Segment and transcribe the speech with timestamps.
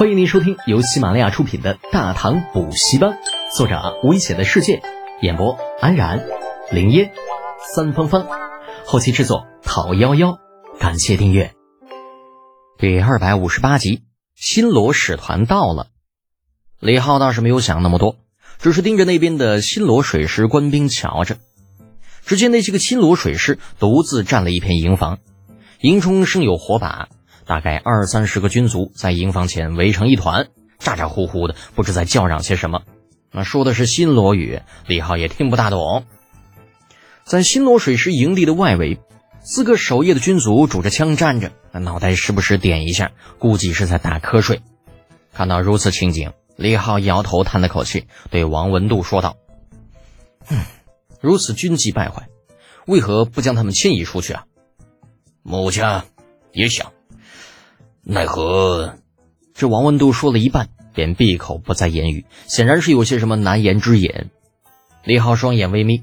[0.00, 3.10] 欢迎您收听由喜马拉雅出品的《大唐补习班》，
[3.54, 4.80] 作者危险的世界，
[5.20, 6.24] 演播安然、
[6.72, 7.12] 林烟、
[7.74, 8.26] 三芳芳，
[8.86, 10.38] 后期制作讨幺幺，
[10.78, 11.52] 感谢订阅。
[12.78, 14.00] 第二百五十八集，
[14.34, 15.88] 新罗使团到了。
[16.78, 18.16] 李浩倒是没有想那么多，
[18.58, 21.36] 只是盯着那边的新罗水师官兵瞧着。
[22.24, 25.18] 只见那些个新罗水师独自占了一片营房，
[25.82, 27.10] 营中生有火把。
[27.50, 32.82] 大概二三十个军卒在营房前围成一团，咋咋呼呼的，不知在叫嚷些什么。
[33.32, 36.04] 那说的是新罗语，李浩也听不大懂。
[37.24, 39.00] 在新罗水师营地的外围，
[39.40, 44.62] 四个守夜的军卒拄着枪站着，那脑袋时不时点一下，估计是在打瞌睡。
[45.32, 49.36] 看到如此情景，李浩摇头叹了口气，对王文度说道
[50.50, 50.60] ：“嗯，
[51.20, 52.28] 如此军纪败坏，
[52.86, 54.44] 为何不将他们迁移出去啊？”
[55.42, 55.82] 母亲
[56.52, 56.92] 也想。
[58.12, 58.98] 奈何？
[59.54, 64.30] 这王文度说了一半，便闭口不再言语，显然是有些什么难言之隐。
[65.04, 66.02] 李浩双眼微眯，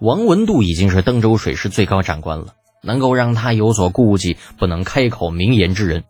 [0.00, 6.04] 王文度已经是登州水师最高长官了，能够让他有所顾忌、不能开口明言之人，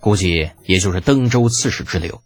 [0.00, 2.22] 估计也就是登州刺史之流。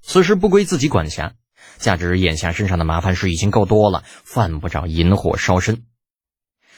[0.00, 1.32] 此事不归自己管辖，
[1.78, 5.82] 加之眼下身上的麻烦事已经够多了，犯不着引火烧身。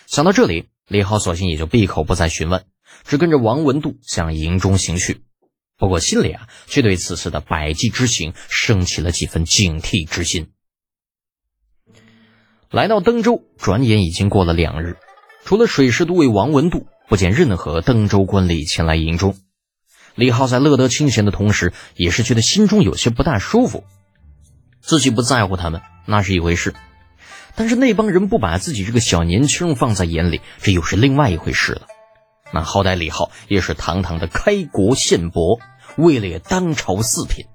[0.07, 2.65] 想到这里，李浩索性也就闭口不再询问。
[3.05, 5.23] 只跟着王文度向营中行去，
[5.77, 10.49] 不过心里啊，却对此次的百计之行升起了几分警惕之心。
[12.71, 14.97] 来到登州，转眼已经过了两日，
[15.45, 19.37] 除了水师都尉王文度，不见任何登州官吏前来营中。
[20.15, 23.85] 李浩在乐得清闲的同时，也是觉得心中有些不大舒服。
[24.81, 26.73] 自己不在乎他们，那是一回事；
[27.57, 31.87] 但是那帮人不把自己这个小年轻放在眼里，这又是另外一回事了。
[32.53, 35.59] 那好歹李浩也是堂堂的开国宪伯，
[35.97, 37.47] 位列当朝四品，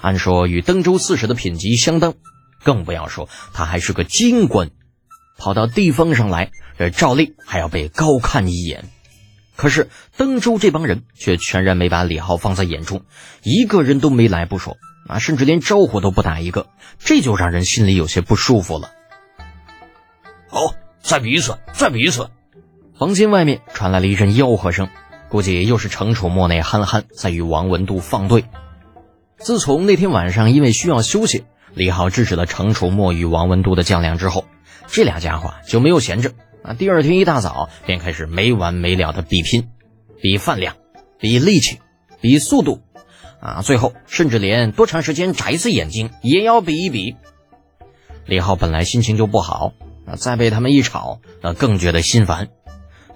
[0.00, 2.14] 按说与登州刺史的品级相当，
[2.62, 4.70] 更不要说他还是个京官，
[5.38, 8.84] 跑到地方上来，这照例还要被高看一眼。
[9.56, 13.04] 可是登州这帮人却全然没把李浩放在眼中，
[13.42, 16.68] 一个人都没来不说，啊，甚至连招呼都不打一个，
[16.98, 18.90] 这就让人心里有些不舒服了。
[20.48, 22.30] 好，再比一次，再比一次。
[23.00, 24.90] 房间外面传来了一阵吆喝声，
[25.30, 28.44] 估计又是程楚墨那憨憨在与王文度放对。
[29.38, 34.44] 自从那天晚上因为需要休息，李浩制止了程楚墨与王文度的较量之后，
[34.86, 36.74] 这俩家伙就没有闲着啊！
[36.74, 39.70] 第二天一大早便开始没完没了的比拼，
[40.20, 40.76] 比饭量，
[41.18, 41.78] 比力气，
[42.20, 42.82] 比速度，
[43.40, 47.16] 啊，最后甚至连多长时间眨一次眼睛也要比一比。
[48.26, 49.72] 李浩本来心情就不好，
[50.04, 52.50] 啊，再被他们一吵，那更觉得心烦。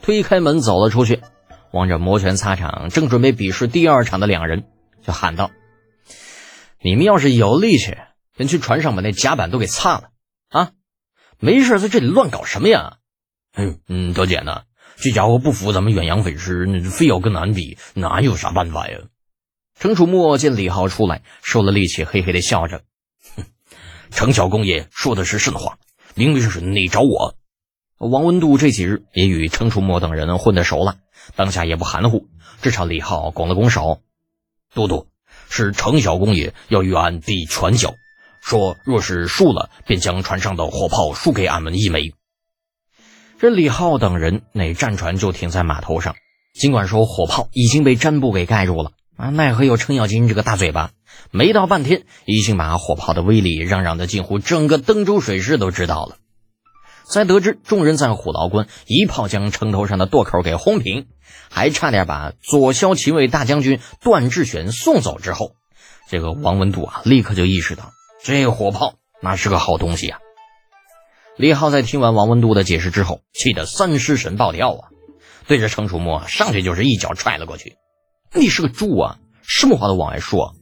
[0.04, 1.22] 推开门走了出去，
[1.72, 4.64] 望着摩拳擦掌、正准备比试第二场的两人，
[5.02, 5.50] 就喊道
[6.84, 7.96] ：“你们要是有力气，
[8.36, 10.10] 先去船上把那甲板都给擦了
[10.50, 10.72] 啊！
[11.40, 12.98] 没事在这里乱搞什么呀
[13.56, 14.64] ？”“嗯嗯，多姐呢？
[14.96, 18.98] 这家伙不服咱们远洋匪师，那非要跟俺比，哪有啥办法呀？”
[19.80, 22.82] 程楚墨见李浩出来，收了力气，嘿嘿的笑着
[23.36, 23.44] ：“哼，
[24.10, 25.78] 程小公爷说的是甚话？
[26.14, 27.36] 明明是你找我。”
[28.04, 30.96] 王文度这几日也与程楚墨等人混得熟了，
[31.36, 32.28] 当下也不含糊，
[32.60, 34.00] 只朝李浩拱了拱手
[34.74, 35.06] ：“都督，
[35.48, 37.94] 是程小公爷要与俺比拳脚，
[38.42, 42.12] 说若是输了，便将船上的火炮输给俺们一枚。”
[43.40, 46.14] 这李浩等人那战船就停在码头上，
[46.54, 50.90] 尽管说火炮已经被毡布给盖住了啊，奈何有程咬金这个大嘴巴，
[51.30, 56.16] 没到半天，已经把火炮的威力嚷嚷的近乎整个登州水师都知道了。
[57.08, 61.06] 在得知众人在虎牢关一炮将城头上的垛口给轰平，
[61.50, 65.52] 还差点把左骁骑卫大将军段志选送走之后，
[66.08, 70.18] 这个王文度啊，立刻就意识到这火炮那是个好东西啊。
[71.36, 74.88] 李浩在听完王文度的解释之后，气得三尸神暴跳啊，
[75.46, 77.76] 对着程楚墨上去就是一脚踹了过去。
[78.32, 80.54] 你是个猪啊，什么话都往外说。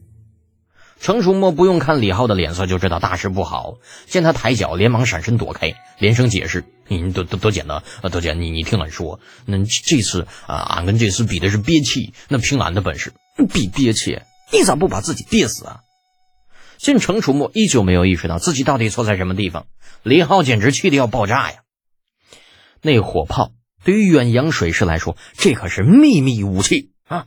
[1.03, 3.73] 程楚墨不用看李浩的脸色就知道大事不好，
[4.05, 7.83] 见他抬脚，连忙闪身躲开，连声解释：“你多多多姐呢？
[8.09, 13.11] 多姐，你你听俺说，那这次啊，俺跟这次比的是憋气，那凭俺的本事
[13.51, 14.21] 比憋气，
[14.53, 15.81] 你咋不把自己憋死啊？”
[16.79, 19.65] 见程楚墨依旧没有意识到自己到底错在什么地方，
[20.03, 21.57] 李浩简直气得要爆炸呀！
[22.81, 23.51] 那火炮
[23.83, 27.25] 对于远洋水师来说，这可是秘密武器啊！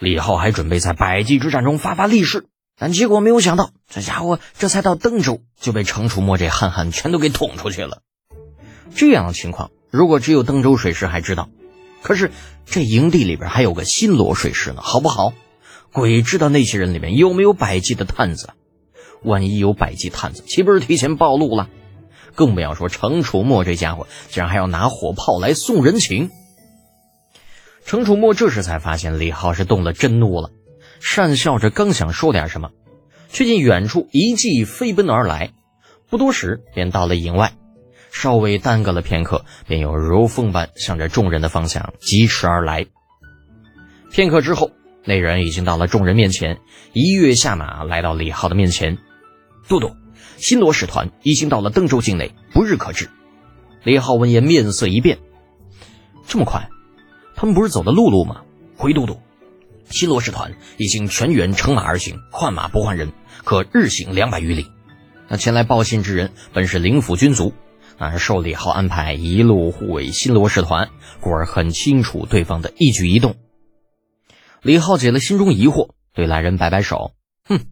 [0.00, 2.48] 李浩还准备在百济之战中发发力势。
[2.82, 8.02] 但结果没有想到，这家伙这才到登州，就被程楚墨这憨憨全都给捅出去了。
[8.92, 11.48] 这样的情况，如果只有登州水师还知道，
[12.02, 12.32] 可是
[12.66, 15.32] 这营地里边还有个新罗水师呢，好不好？
[15.92, 18.50] 鬼知道那些人里面有没有百济的探子？
[19.22, 21.68] 万一有百济探子，岂不是提前暴露了？
[22.34, 26.32] 更不要说程楚墨这家伙，竟然还要拿火炮来送人情。
[27.86, 30.50] 程楚墨这时才发现李浩是动了真怒了，
[31.02, 32.70] 讪笑着刚想说点什么，
[33.28, 35.50] 却见远处一骑飞奔而来，
[36.08, 37.52] 不多时便到了营外。
[38.12, 42.86] 稍微耽搁了片刻，便又如风般向着众人的方向疾驰而来。
[44.10, 44.70] 片刻之后，
[45.04, 46.60] 那人已经到了众人面前，
[46.92, 48.98] 一跃下马，来到李浩的面前。
[49.66, 49.96] 都督，
[50.36, 53.08] 新罗使团已经到了登州境内，不日可至。
[53.82, 55.18] 李浩闻言，面色一变
[56.28, 56.68] ：“这么快？
[57.34, 58.42] 他们不是走的陆路吗？”
[58.76, 59.18] 回都督，
[59.90, 63.12] 新罗使团已经全员乘马而行，换马不换人，
[63.44, 64.66] 可日行两百余里。
[65.28, 67.52] 那前来报信之人，本是灵府军卒。
[67.98, 70.88] 啊，受李浩安排一路护卫新罗使团，
[71.20, 73.36] 故而很清楚对方的一举一动。
[74.62, 77.12] 李浩解了心中疑惑，对来人摆摆手
[77.44, 77.66] ：“哼，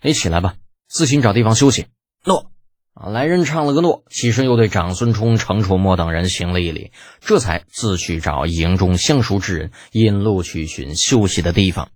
[0.00, 0.54] 你起来吧，
[0.88, 1.86] 自行找地方休息。”
[2.24, 2.51] 诺。
[2.94, 11.88] 啊，来人唱了个诺，起身又对长孙冲、程楚墨等人行了一礼，这才自去找营中相熟之人，引路去寻休息的地方。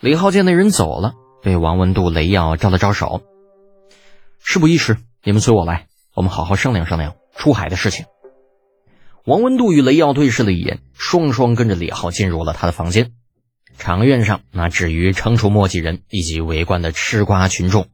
[0.00, 3.22] 李浩见那人走了，对王文度、雷耀招了招手
[4.42, 8.06] ：“事不宜迟。”你们随我来，我们好好商量商量出海的事情。
[9.26, 13.12] 王文度与雷耀对视了一眼，双双跟着李浩进入了他的房间。
[13.76, 17.88] 场院上，那至于程楚墨几人以及围观的吃瓜群众。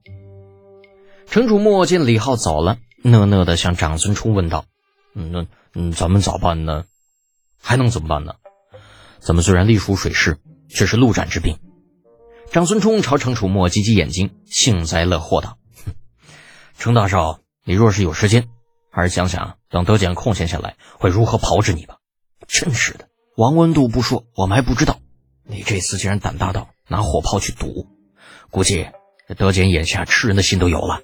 [1.34, 4.66] 程楚墨见李浩走了，讷讷的向长孙冲问道：“，
[5.12, 6.84] 那嗯，咱们咋办呢？
[7.60, 8.34] 还能怎么办呢？
[9.18, 10.38] 咱们虽然隶属水师，
[10.68, 11.58] 却是陆战之兵。”
[12.52, 15.58] 长孙冲朝程楚墨挤挤眼睛，幸灾乐祸道。
[16.78, 18.46] 程大少，你若是有时间，
[18.92, 21.96] 还是想想等德简空闲下来会如何炮制你吧。
[22.46, 25.00] 真是的，王文度不说，我们还不知道。
[25.42, 27.88] 你这次竟然胆大到拿火炮去赌，
[28.52, 28.86] 估计
[29.36, 31.02] 德简眼下吃人的心都有了。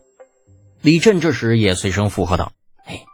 [0.82, 2.52] 李振这时也随声附和道
[2.86, 3.04] ：“哎，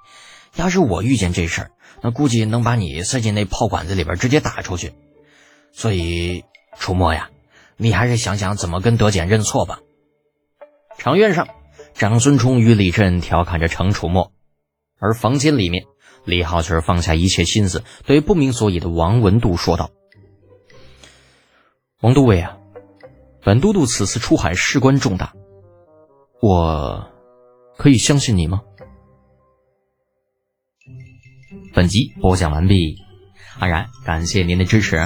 [0.55, 1.71] 要是我遇见这事儿，
[2.03, 4.93] 那估计能把你塞进那炮管子里边，直接打出去。
[5.73, 6.45] 所以，
[6.79, 7.31] 楚墨呀，
[7.77, 9.81] 你还是想想怎么跟德简认错吧。”
[10.99, 11.49] 场院上。
[11.99, 14.31] 长孙冲与李振调侃着程楚墨，
[14.99, 15.87] 而房间里面，
[16.27, 19.89] 李浩却放下一切心思，对不明所以的王文度说道
[22.03, 22.59] ：“王都尉啊，
[23.43, 25.33] 本都督此次出海事关重大，
[26.43, 27.11] 我
[27.77, 28.63] 可以相信你吗？”
[31.75, 32.97] 本集播讲完毕，
[33.59, 34.97] 安然感谢您的支持。